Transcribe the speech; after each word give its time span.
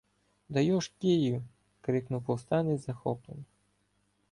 —Дайош 0.49 0.87
Київ!— 0.87 1.41
крикнув 1.81 2.23
повстанець 2.25 2.85
захоплено. 2.85 3.43